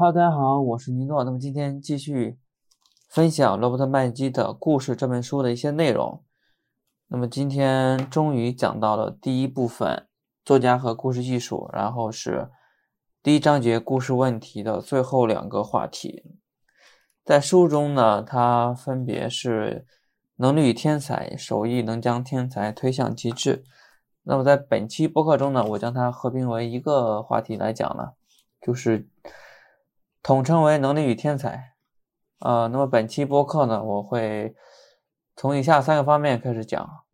[0.00, 1.22] Hello，大家好，我是尼诺。
[1.24, 2.38] 那么今天继续
[3.10, 6.24] 分享罗伯特麦基的故事这本书的一些内容。
[7.08, 10.06] 那么今天终于讲到了第一部分，
[10.42, 12.48] 作家和故事艺术，然后是
[13.22, 16.24] 第一章节故事问题的最后两个话题。
[17.22, 19.86] 在书中呢，它分别是
[20.36, 23.64] 能力与天才，手艺能将天才推向极致。
[24.22, 28.14] 那么在本期播客中呢，我将它合并为一个话题来讲了，
[28.62, 29.06] 就是
[30.22, 31.74] 统称为能力与天才。
[32.38, 34.54] 呃，那么本期播客呢，我会
[35.36, 37.04] 从以下三个方面开始讲。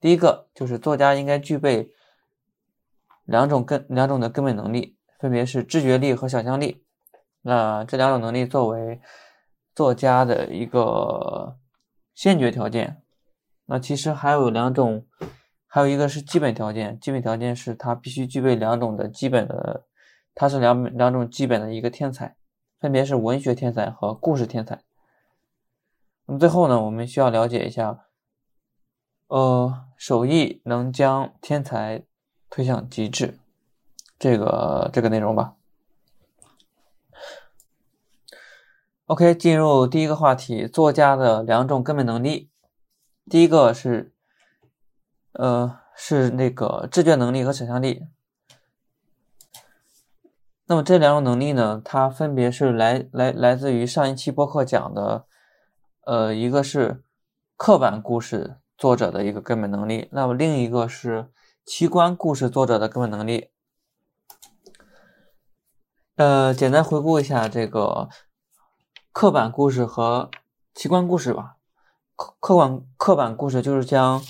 [0.00, 1.90] 第一个就是作家应该具备
[3.24, 6.84] 两种根两种的根本能力，分别是知觉力和想象力。
[7.42, 9.00] 那这两种能力作为
[9.74, 11.58] 作家的一个
[12.14, 13.02] 先决条件。
[13.66, 15.06] 那其实还有两种。
[15.72, 19.84] 还有一个是基本条件，基本条件是他必须具备两种的基本的，
[20.40, 22.34] 他是两两种基本的一个天才，
[22.78, 24.80] 分别是文学天才和故事天才。
[26.24, 28.06] 那么最后呢，我们需要了解一下，
[29.26, 32.04] 呃，手艺能将天才
[32.48, 33.38] 推向极致，
[34.18, 35.56] 这个这个内容吧。
[39.08, 42.48] OK，进入第一个话题，作家的两种根本能力，
[43.28, 44.14] 第一个是。
[45.32, 48.06] 呃，是那个知觉能力和想象力。
[50.70, 55.26] 那么这两种能力呢，它分别是来来来自于上一期播客讲的，
[56.06, 57.02] 呃，一个是
[57.56, 61.32] 刻板故事作者的一个根本能力，那么另一个是
[61.66, 63.50] 奇观故事作者的根本能力。
[66.14, 68.08] 呃，简单回顾一下这个
[69.10, 70.30] 刻板故事和
[70.72, 71.56] 奇观故事吧。
[72.14, 74.22] 刻刻板刻板故事就是将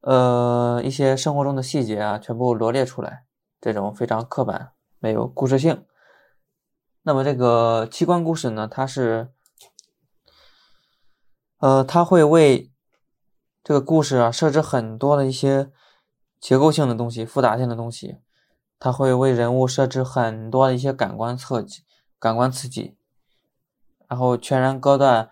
[0.00, 3.26] 呃，一些生活中的细节啊，全部罗列出来，
[3.60, 5.84] 这种非常刻板，没有故事性。
[7.02, 9.32] 那么这个奇观故事呢，它是，
[11.58, 12.70] 呃，它会为
[13.64, 15.72] 这个故事啊设置很多的一些
[16.40, 18.18] 结构性的东西、复杂性的东西，
[18.78, 21.82] 它会为人物设置很多的一些感官刺激、
[22.20, 22.96] 感官刺激，
[24.06, 25.28] 然后全然割断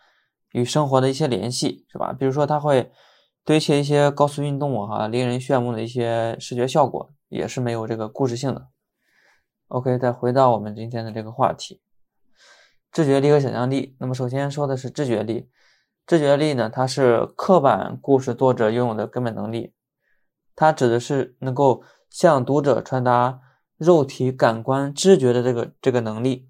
[0.50, 2.12] 与生活的一些联系，是吧？
[2.12, 2.90] 比如说，它会。
[3.42, 8.68] 堆砌一些高速运动啊，令人炫目的一些视觉效果，也是没有这个故事性的。
[9.70, 11.80] OK，再回到我们今天的这个话题，
[12.90, 13.94] 知觉力和想象力。
[14.00, 15.48] 那么首先说的是知觉力，
[16.08, 19.72] 知觉力呢，它是刻板故事作者拥有的根本能力，
[20.56, 23.38] 它指的是能够向读者传达
[23.76, 26.48] 肉体感官知觉的这个这个能力。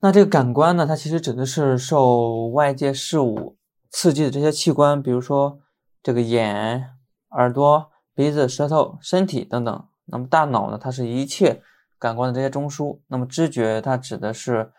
[0.00, 3.58] 那这个感官呢，它其实指的是受外界事物。
[3.90, 5.60] 刺激的这些器官，比如说
[6.02, 6.96] 这个眼、
[7.32, 9.86] 耳朵、鼻子、舌头、身体等等。
[10.06, 10.78] 那么大脑呢？
[10.78, 11.62] 它是一切
[11.98, 12.98] 感官的这些中枢。
[13.08, 14.72] 那么知觉，它指的是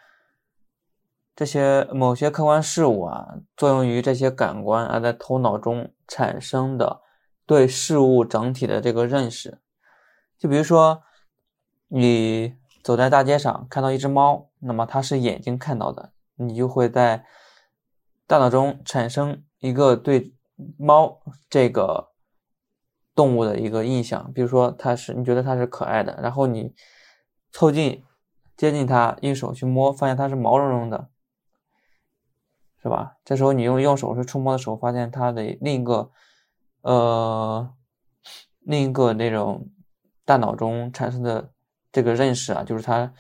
[1.36, 7.02] 这些某些客观事物啊，作用于这些感官而在头脑中产生的
[7.46, 9.60] 对事物整体的这个认识。
[10.38, 11.04] 就比如说，
[11.88, 17.26] 你走在大街上看到一只猫，那么它是眼睛看到的，你就会在。
[18.28, 20.34] 大脑中产生一个对
[20.80, 22.10] 猫这个
[23.16, 26.76] 动物的一个印象，比如说它是你觉得它是可爱的，然后你
[27.52, 28.04] 凑近
[28.58, 31.10] 接近它，用手去摸，发现它是毛茸茸的，
[32.84, 33.18] 是吧？
[33.24, 36.12] 这时候你用用手去触摸的时候，发现它的另一个
[36.82, 37.74] 呃
[38.60, 39.70] 另一个那种
[40.26, 41.52] 大脑中产生的
[41.92, 43.14] 这个认识啊，就是它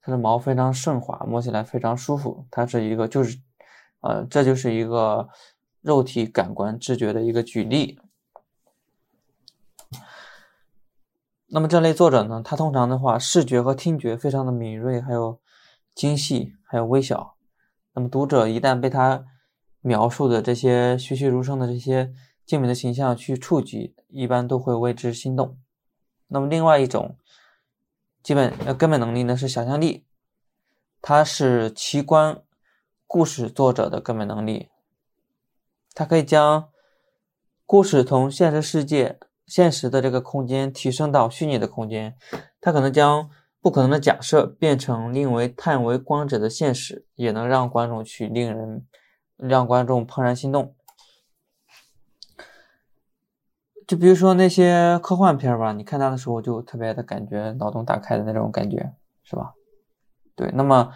[0.00, 3.38] 它的毛非常顺滑，摸起来非常舒服，它是一个就是。
[4.04, 5.28] 呃，这就是一个
[5.80, 8.00] 肉体感官知觉的一个举例。
[11.54, 15.38] 那么这类作者呢，他通常的话，视觉和听觉非常的敏锐，还有
[15.94, 17.36] 精细，还有微小。
[17.92, 19.26] 那么读者一旦被他
[19.82, 22.14] 描述的这些栩栩如生的这些
[22.46, 25.58] 精美的形象去触及，一般都会为之心动。
[26.28, 27.18] 那么另外一种
[28.22, 30.06] 基本呃根本能力呢，是想象力，
[31.02, 32.42] 它是奇观。
[33.06, 34.70] 故事作者的根本能力，
[35.92, 36.70] 他可以将
[37.66, 39.20] 故事从现实世界、
[39.52, 42.16] 现实的这个空间提升到虚拟的空间。
[42.58, 43.28] 它可能将
[43.60, 48.86] 不可能的假设变成令为叹为观止的现实，也能让观众去令人
[49.36, 50.74] 让观众怦然心动。
[53.86, 59.52] 就比如说那些科幻片吧，你看它的时候就特别的感觉脑洞大开的那种感觉，是吧？
[60.34, 60.90] 对，那么。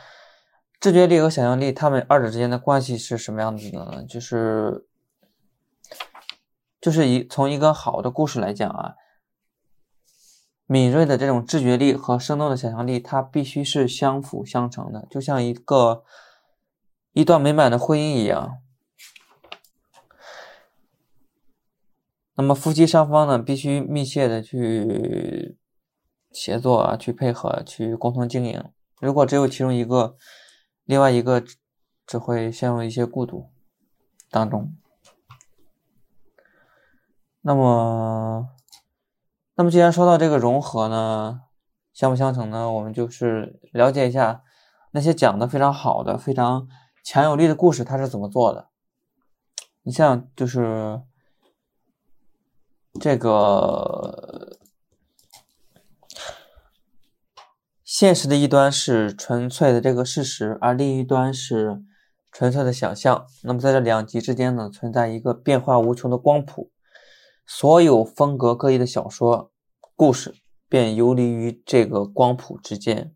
[0.78, 4.04] 知觉力和想象力，他们二者之间的关系是什么样子的呢？
[4.04, 4.86] 就是，
[6.86, 8.94] 就是一从一个好的故事来讲啊，
[10.66, 16.04] 敏锐的这种知觉力和生动的想象力，它必须是相辅相成的，就像一个
[17.12, 18.58] 一段美满的婚姻一样。
[22.36, 25.58] 那么夫妻双方呢，必须密切的去
[26.30, 28.62] 协作啊，去配合，去共同经营。
[29.00, 30.16] 如果只有其中一个，
[30.84, 31.42] 另外一个
[32.06, 33.50] 只会陷入一些孤独
[34.30, 34.72] 当中。
[37.46, 38.48] 那么，
[39.54, 41.42] 那么既然说到这个融合呢，
[41.92, 44.42] 相辅相成呢，我们就是了解一下
[44.90, 46.66] 那些讲的非常好的、非常
[47.04, 48.68] 强有力的故事，它是怎么做的。
[49.82, 51.02] 你像就是。
[52.98, 54.56] 这个
[57.84, 61.84] 现实的一端是纯粹的这个事实，而另一端是
[62.32, 63.26] 纯粹的想象。
[63.42, 66.70] 那么在这两极之间呢，存在一个变化无穷的光谱。
[67.46, 69.50] 所有风格各异的小说
[69.94, 70.34] 故事
[70.68, 73.14] 便游离于这个光谱之间。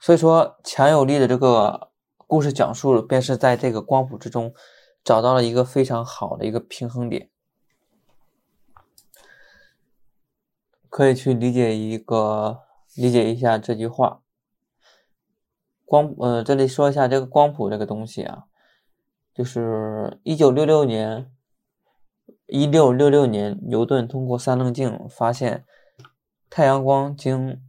[0.00, 1.90] 所以说，强有力的这个
[2.26, 4.54] 故事讲述，便是在这个光谱之中。
[5.04, 7.30] 找到了一个非常好的一个平衡点，
[10.88, 12.62] 可以去理解一个
[12.96, 14.22] 理解一下这句话。
[15.84, 18.46] 光呃，这里说一下这个光谱这个东西啊，
[19.36, 21.30] 就是一九六六年，
[22.46, 25.64] 一六六六年，牛顿通过三棱镜发现，
[26.48, 27.60] 太阳光经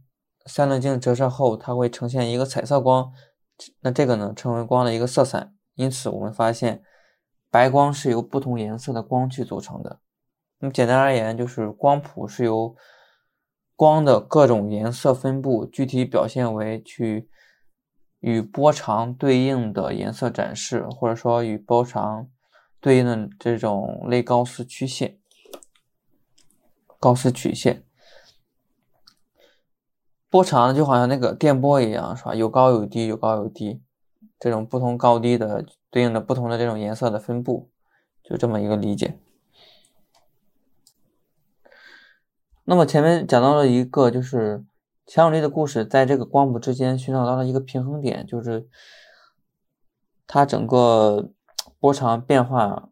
[0.46, 3.12] 三棱镜折射后，它会呈现一个彩色光，
[3.80, 5.52] 那这个呢称为光的一个色彩。
[5.74, 6.82] 因此，我们发现。
[7.50, 10.00] 白光是由不同颜色的光去组成的。
[10.58, 12.76] 那么简单而言，就是光谱是由
[13.74, 17.30] 光的各种颜色分布，具体表现为去
[18.20, 22.28] 与波长对应的颜色展示，或者说与波长
[22.80, 25.18] 对应的这种类高斯曲线、
[26.98, 27.84] 高斯曲线。
[30.30, 32.34] 波长就好像那个电波一样，是吧？
[32.34, 33.80] 有高有低，有高有低，
[34.38, 35.64] 这种不同高低的。
[35.90, 37.70] 对应的不同的这种颜色的分布，
[38.22, 39.18] 就这么一个理解。
[42.64, 44.62] 那么前面讲到了一个，就是
[45.08, 48.68] 强有力的故事，在这个光谱之间寻找到了一个平衡点，就是
[50.26, 51.30] 它整个
[51.80, 52.90] 波长变化，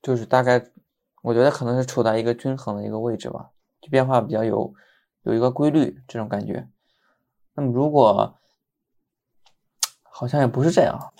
[0.00, 0.70] 就是大概
[1.22, 4.72] 我觉得可能是处在一个均衡的一个位置吧，就变化比较有
[5.22, 6.68] 有一个规律这种感觉。
[7.54, 8.38] 那么如果
[10.02, 11.12] 好像也不是这样。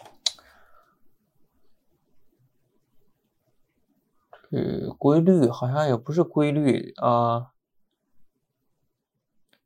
[4.52, 7.50] 呃，规律好像也不是规律啊，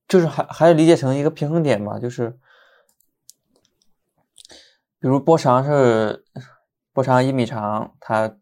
[0.06, 2.38] 就是还还是理解成一个平衡点嘛，就是
[4.98, 6.24] 比如波长是
[6.92, 8.36] 波长一米长，它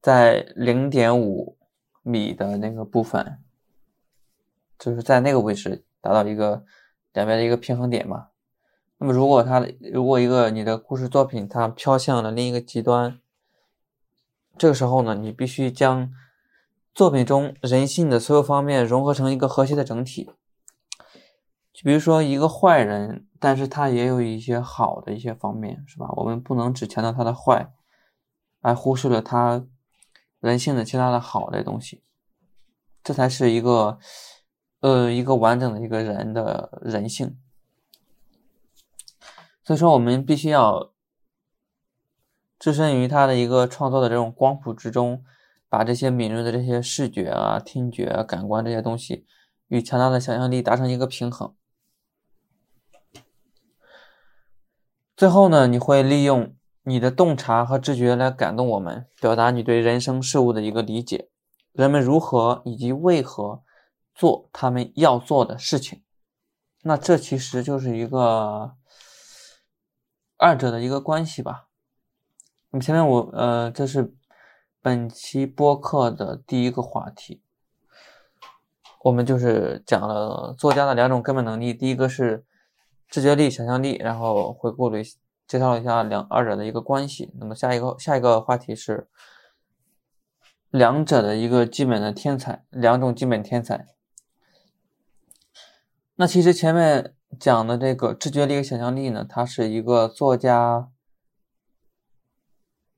[0.00, 1.56] 在零点五
[2.02, 3.38] 米的那个部分，
[4.78, 6.64] 就是在那个位置达到一个
[7.12, 8.28] 两边的一个平衡点嘛。
[8.98, 13.18] 那么如果它如果一个你的故事作品它飘向了另一个极端。
[14.58, 16.12] 这个时候呢，你必须将
[16.94, 20.30] 作品中人性的所有方面融合成一个和谐的整体。
[21.82, 26.08] 比如说一个坏人，但是他也有一些好的一些方面，是吧？
[26.16, 27.72] 我们不能只强调他的坏，
[28.60, 29.64] 而忽视了他
[30.40, 32.02] 人性的其他的好的东西。
[33.02, 33.98] 这才是一个
[34.80, 37.36] 呃一个完整的一个人的人性。
[39.64, 40.90] 所以说，我们必须要。
[42.58, 45.24] 置身于他的一个创作的这种光谱之中，
[45.68, 49.26] 把这些敏锐的这些视觉啊、听觉、啊感官这些东西，
[49.66, 51.52] 与强大的想象力达成一个平衡。
[55.16, 61.28] 最后呢，你会利用你的洞察和知觉来感动我们，表达你对人生事物的一个理解，
[61.72, 63.62] 人们如何以及为何
[64.14, 66.02] 做他们要做的事情。
[66.82, 68.72] 那这其实就是一个
[70.36, 71.68] 二者的一个关系吧。
[72.70, 74.16] 那么前面我呃，这是
[74.80, 77.42] 本期播客的第一个话题，
[79.02, 82.44] 我们就是讲了作家的两种根本能力，第一个是
[83.08, 85.04] 知觉力、想象力，然后回顾了一
[85.46, 87.32] 介绍了一下两二者的一个关系。
[87.38, 89.08] 那么下一个下一个话题是
[90.70, 93.86] 两者的一个基本的天才，两种基本天才。
[96.16, 100.88] 那其实前面讲的这个知觉力和想象力呢，它是一个作家。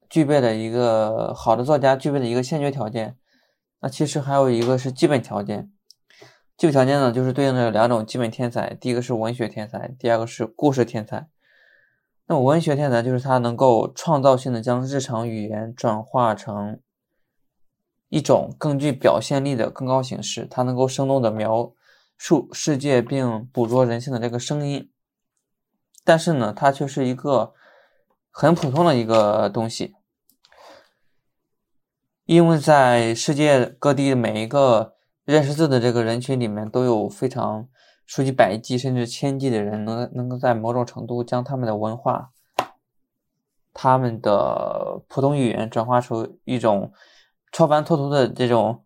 [0.07, 3.19] 具备的一个好的作家具备的一个先决条件，
[3.81, 5.73] 那其实还有一个是基本条件。
[6.57, 11.29] 基本条件呢，就是对应的两种基本天才，第一个是文学天才，第二个是故事天才。
[12.27, 16.81] 那么文学天才就是他能够创造性的将日常语言转化成
[18.09, 21.73] 一种更具表现力的更高形式，它能够生动的描
[22.17, 24.91] 述世界并捕捉人性的这个声音。
[26.05, 27.53] 但是呢，它却是一个
[28.31, 29.97] 很普通的一个东西，
[32.25, 34.94] 因为在世界各地每一个
[35.25, 37.69] 认识字的这个人群里面，都有非常
[38.07, 42.33] 数以百计甚至千计的人，能能够在某种程度将他们的文化、
[43.73, 46.93] 他们的普通语言转化出一种
[47.51, 48.85] 超凡脱俗的这种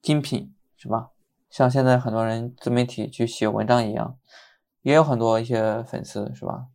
[0.00, 1.10] 精品，是吧？
[1.50, 4.18] 像现在很多人自媒体去写文章一样。
[4.82, 6.68] 也有很多一些粉丝是吧？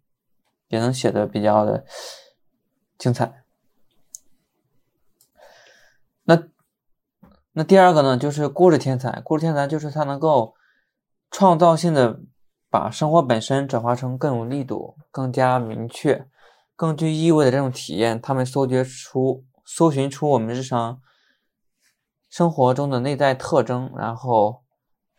[0.67, 1.83] 也能写的比较的
[2.97, 3.43] 精彩。
[6.25, 6.37] 那
[7.55, 9.21] 那第二个呢，就是故事天才。
[9.21, 10.55] 故事天才就是他能够
[11.29, 12.19] 创造性的
[12.69, 16.27] 把生活本身转化成更有力度、更加明确、
[16.75, 18.19] 更具意味的这种体验。
[18.19, 20.99] 他们搜掘出、搜寻出我们日常
[22.27, 24.63] 生活中的内在特征，然后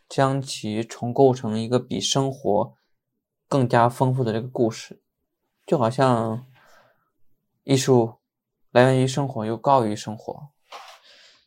[0.09, 2.75] 将其重构成一个比生活。
[3.47, 5.01] 更加丰富的这个故事，
[5.65, 6.45] 就好像
[7.63, 8.15] 艺术
[8.73, 10.49] 来源于生活，又高于生活。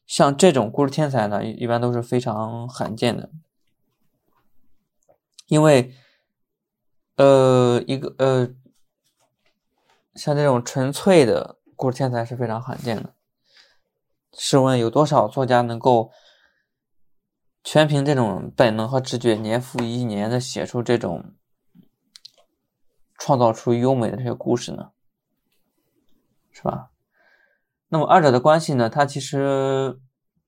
[0.08, 3.30] 像这种故事天才呢，一般都是非常罕见的，
[5.48, 5.94] 因为，
[7.18, 8.50] 呃，一个呃，
[10.16, 13.14] 像这种纯粹的故事天才是非常罕见的。
[14.34, 16.12] 试问有多少作家能够
[17.64, 21.36] 全凭这种本能和直觉，年复一年的写出这种？
[23.20, 24.92] 创造出优美的这些故事呢，
[26.52, 26.92] 是吧？
[27.90, 28.90] 那么二者的关系呢？
[28.90, 30.00] 它其实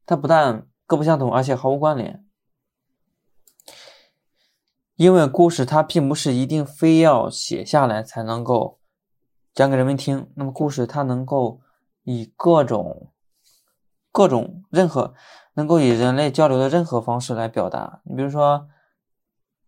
[0.05, 2.25] 它不但各不相同，而且毫无关联。
[4.96, 8.79] 因为故事它并不是一定非要写下来才能够
[9.53, 10.31] 讲给人们听。
[10.36, 11.62] 那么故事它能够
[12.03, 13.12] 以各种
[14.12, 15.13] 各种任何
[15.53, 18.01] 能够以人类交流的任何方式来表达。
[18.05, 18.67] 你比如说。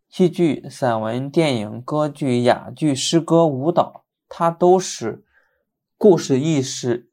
[0.09, 5.23] 戏剧、散文、电影、歌剧、哑剧、诗歌、舞蹈，它都是
[5.97, 7.09] 故事意识、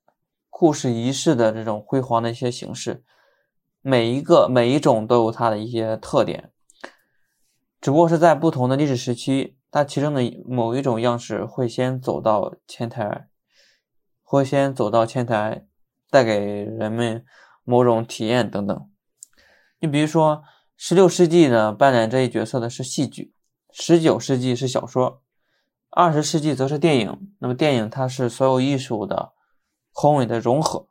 [0.60, 3.04] 故事仪式的这种辉煌的一些形式。
[3.80, 6.50] 每一个、每一种都有它的一些特点，
[7.80, 13.28] 只不过是在不同的历史时期，它其中的某一种样式会先走到前台，
[14.24, 15.64] 会先走到前台，
[16.10, 17.24] 带给人们
[17.62, 18.90] 某种体验等等。
[19.78, 20.42] 你比如说。
[20.80, 23.32] 十六世纪呢，扮演这一角色的是戏剧；
[23.72, 25.22] 十九世纪是小说；
[25.90, 27.34] 二十世纪则是电影。
[27.40, 29.32] 那么，电影它是所有艺术的
[30.00, 30.87] 宏伟的融合。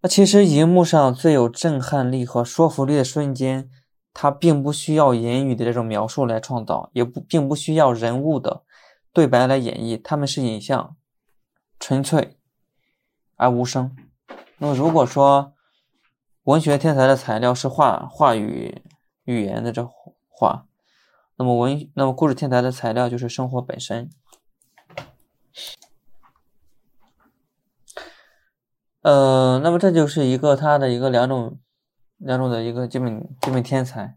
[0.00, 3.70] 那其实，荧幕上最有震撼力和说服力的瞬间，
[4.12, 8.64] 它并不需要言语的这种描述来创造，也不并不需要人物的
[9.12, 10.96] 对白来演绎，他们是影像，
[11.78, 12.36] 纯粹
[13.36, 13.96] 而无声。
[14.58, 15.52] 那么，如果说
[16.42, 18.82] 文学天才的材料是话话语
[19.22, 19.88] 语言的这
[20.28, 20.66] 话，
[21.36, 24.10] 那么文那么故事天才的材料就是生活本身。
[29.02, 31.58] 呃，那么这就是一个他的一个两种
[32.18, 34.16] 两种的一个基本基本天才，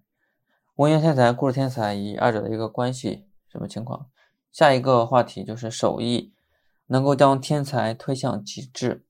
[0.76, 4.08] 文学天才、故事天才以二者的一个关系什么情况？
[4.52, 6.34] 下一个话题就是手艺
[6.88, 9.06] 能够将天才推向极致。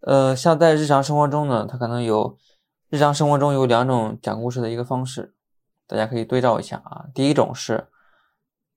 [0.00, 2.38] 呃，像在日常生活中呢，它可能有
[2.88, 5.34] 日常生活中有两种讲故事的一个方式，
[5.86, 7.06] 大家可以对照一下啊。
[7.12, 7.88] 第一种是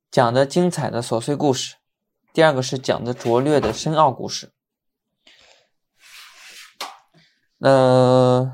[0.10, 1.76] 讲的精彩的琐碎故事，
[2.36, 4.52] 第二个是讲的拙劣的深奥故事。
[7.60, 8.52] 呃，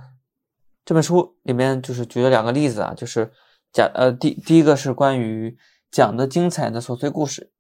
[0.86, 3.34] 这本书里面就是举了两个例子啊，就是
[3.74, 5.58] 讲呃第第一个是关于
[5.90, 7.52] 讲的精彩的琐碎故事，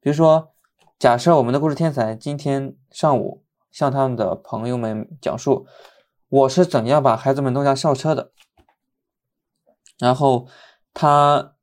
[0.00, 0.52] 比如说
[0.98, 3.44] 假设我们的故事天才今天上午。
[3.70, 5.66] 向他们的朋友们讲述
[6.30, 8.32] 我是怎样把孩子们弄下校车的，
[9.98, 10.48] 然后
[10.94, 11.54] 他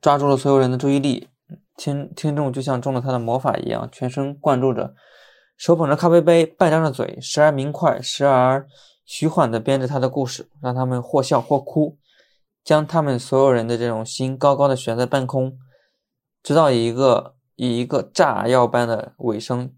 [0.00, 1.30] 抓住了所有人的注意力，
[1.78, 4.94] 听听众就像中了他的魔法一样，全神贯注着，
[5.56, 8.66] 手捧着咖啡杯，半张着嘴，时而明快，时而
[9.06, 11.96] 徐缓地编着他的故事，让他们或笑或哭，
[12.62, 15.56] 将他们所有人的这种心高高的悬在半空，
[16.42, 19.72] 直到一个以一个炸药般的尾声。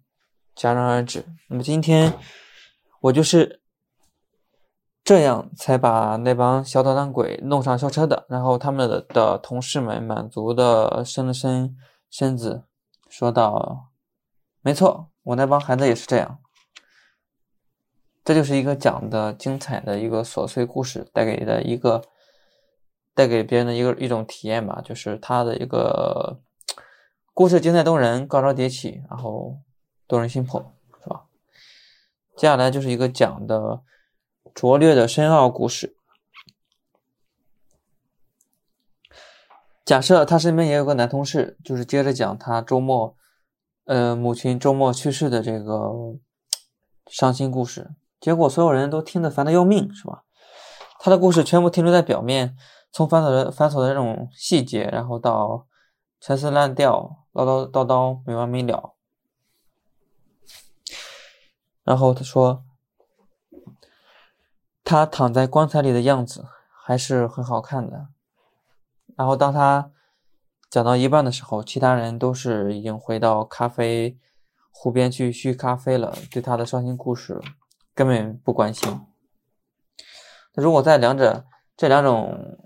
[0.57, 1.25] 戛然而止。
[1.49, 2.13] 那么今天
[3.03, 3.63] 我就是
[5.03, 8.27] 这样才把那帮小捣蛋鬼弄上校车的。
[8.29, 11.75] 然后他们的同事们满足的伸了伸
[12.11, 12.65] 身子，
[13.09, 13.91] 说道
[14.61, 16.39] ：“没错，我那帮孩子也是这样。”
[18.25, 22.03] 这就是一个讲的精彩的一个琐碎故事带给的一个
[23.15, 26.41] 带给别人的一个一种体验吧，就是他的一个。
[27.33, 29.57] 故事精彩动人，高潮迭起，然后
[30.07, 31.25] 动人心魄，是吧？
[32.37, 33.81] 接下来就是一个讲的
[34.53, 35.97] 拙劣的深奥故事。
[39.91, 43.17] 假设他身边也有个男同事，就是接着讲他周末，
[43.87, 45.91] 呃，母亲周末去世的这个
[47.09, 47.91] 伤心故事。
[48.21, 50.23] 结果所有人都听得烦得要命，是吧？
[51.01, 52.57] 他的故事全部停留在表面，
[52.93, 55.67] 从繁琐的繁琐的这种细节，然后到
[56.21, 58.95] 陈词滥调、唠唠叨叨没完没了。
[61.83, 62.63] 然后他说，
[64.85, 66.47] 他躺在棺材里的样子
[66.85, 68.07] 还是很好看的。
[69.21, 69.91] 然后当他
[70.71, 74.17] 讲到一半的时候，其他人都是已经回到咖啡
[74.71, 77.39] 湖边去续咖啡了，对他的伤心故事
[77.95, 78.99] 根本不关心。
[80.55, 81.45] 如果在两者
[81.77, 82.57] 这两种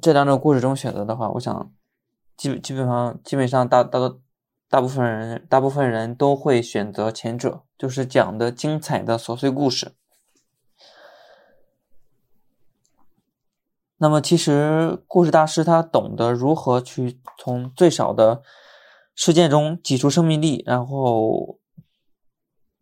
[0.00, 1.70] 这两种故事中选择的话，我想
[2.38, 4.18] 基基本上基本上大大多
[4.70, 9.92] 大部分人大部分人都会选择前者，就是讲的精彩的琐碎故事。
[14.02, 18.42] 那么其实故事大师他懂得如何去从最少的
[19.14, 21.60] 事件中挤出生命力，然后，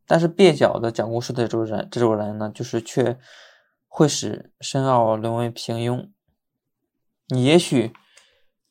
[0.07, 3.19] 但是蹩脚的讲故事的这种人这种人呢，就是却。
[3.93, 6.11] 会使深奥沦为平庸。
[7.27, 7.93] 你也许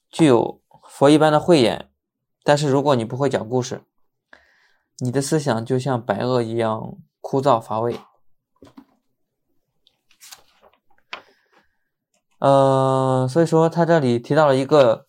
[0.09, 1.91] 具有佛一般的慧眼，
[2.41, 3.83] 但是如果你不会讲故事，
[4.99, 7.99] 你的思想就像白垩一样枯燥乏味。
[12.39, 15.07] 呃，所以说他这里提到了一个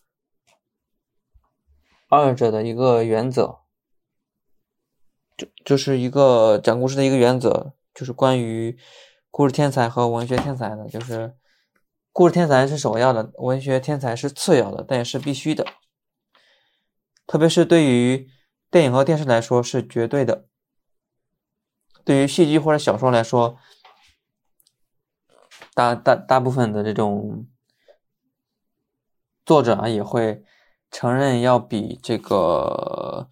[2.08, 3.60] 二者的一个原则，
[5.36, 8.78] 就就是一个讲故事的一个原则，就是关于。
[9.32, 11.36] 故事天才和文学天才的，就是
[12.10, 15.64] 故事天才是首要的，文学天才是次要的，但也是必须的。
[17.28, 18.28] 特别是对于
[18.72, 20.46] 电影和电视来说是绝对的。
[22.04, 23.56] 对于戏剧或者小说来说，
[25.80, 27.46] 大大大部分的这种
[29.46, 30.44] 作者啊也会
[30.90, 33.28] 承认，要比这个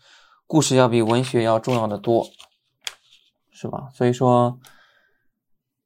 [0.47, 2.27] 故事要比文学要重要的多，
[3.51, 3.89] 是吧？
[3.93, 4.59] 所以说。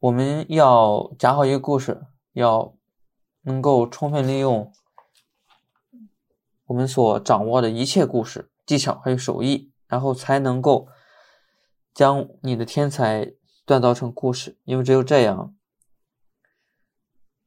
[0.03, 2.75] 我们要讲好一个故事，要
[3.43, 4.73] 能够充分利用
[6.67, 10.89] 我们所掌握的一切故事技巧还有手艺，然后才能够
[11.95, 13.33] 将你的天才
[13.65, 14.59] 锻造成故事。
[14.65, 15.55] 因为只有这样，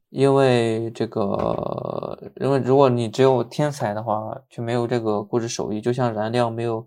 [0.09, 6.85] 因为这个，因为如果你只有天才的话，却没有这个固执手艺，就像燃料没有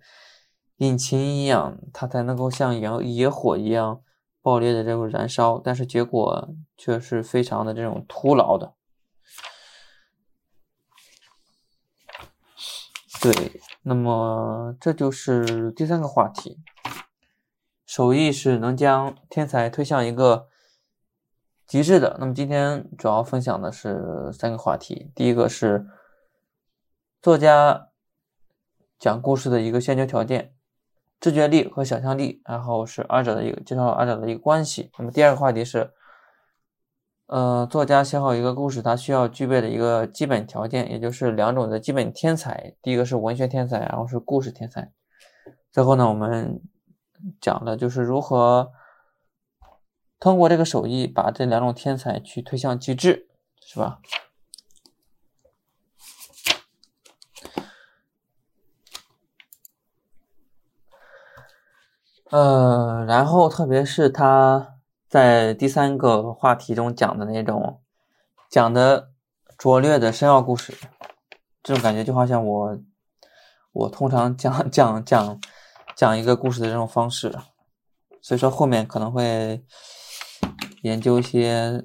[0.79, 4.03] 引擎一样，它才能够像野野火一样。
[4.41, 8.73] 爆裂的这种燃烧，但是结果却是非常的这种徒劳的。
[13.21, 16.57] 对，那么这就是第三个话题，
[17.85, 20.47] 手艺是能将天才推向一个
[21.69, 22.17] 极致的。
[22.19, 25.87] 那么今天主要分享的是三个话题，第一个是
[27.23, 27.91] 作家
[28.99, 30.53] 讲故事的一个先决条件。
[31.21, 34.93] 知觉力和想象力，然后是二者的一个介绍二者的一个关系。
[35.01, 35.91] 那么第二个话题是，
[37.27, 42.73] 呃，作家写好一个故事，他需要具备的一个基本条件，也就是两种的基本天才。
[42.81, 44.93] 第一个是文学天才，然后是故事天才。
[45.73, 46.63] 最后呢，我们
[47.41, 48.71] 讲的就是如何
[50.21, 53.29] 通过这个手艺把这两种天才去推向极致，
[53.61, 54.01] 是吧？
[62.31, 64.75] 呃，然后特别是他
[65.09, 67.81] 在第三个话题中讲的那种
[68.51, 69.13] 讲的
[69.57, 70.75] 拙劣的深奥故事，
[71.63, 72.79] 这种感觉就好像我
[73.73, 75.41] 我通常讲讲讲
[75.97, 77.35] 讲一个故事的这种方式，
[78.21, 79.65] 所以说后面可能会
[80.83, 81.85] 研究一些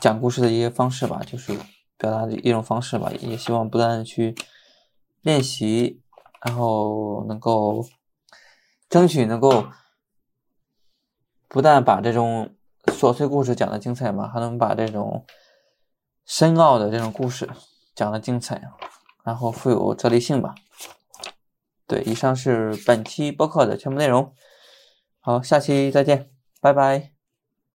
[0.00, 1.54] 讲故事的一些方式吧，就是
[1.98, 4.34] 表达的一种方式吧，也希望不断的去
[5.22, 6.02] 练习，
[6.42, 7.86] 然后能够。
[8.88, 9.66] 争取能够
[11.48, 15.26] 不但把这种琐碎故事讲的精彩嘛，还能把这种
[16.24, 17.50] 深奥的这种故事
[17.96, 18.62] 讲的精彩，
[19.24, 20.54] 然后富有哲理性吧。
[21.88, 24.32] 对，以上是本期播客的全部内容。
[25.18, 26.30] 好，下期再见，
[26.66, 27.15] 拜拜。